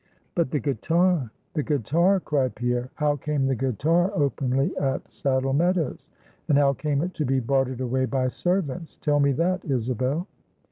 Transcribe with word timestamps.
"But 0.33 0.49
the 0.49 0.57
guitar 0.59 1.29
the 1.53 1.61
guitar!" 1.61 2.19
cried 2.19 2.55
Pierre 2.55 2.89
"how 2.95 3.17
came 3.17 3.45
the 3.45 3.53
guitar 3.53 4.11
openly 4.15 4.75
at 4.77 5.11
Saddle 5.11 5.53
Meadows, 5.53 6.07
and 6.49 6.57
how 6.57 6.73
came 6.73 7.03
it 7.03 7.13
to 7.13 7.23
be 7.23 7.39
bartered 7.39 7.81
away 7.81 8.05
by 8.05 8.27
servants? 8.29 8.95
Tell 8.97 9.19
me 9.19 9.31
that, 9.33 9.63
Isabel!" 9.63 10.25